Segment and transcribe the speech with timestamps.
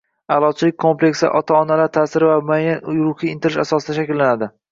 [0.35, 4.51] Aʼlochilik kompleksi ota-onalar taʼsiri va muayyan ruhiy intilish asosida shakllanadi.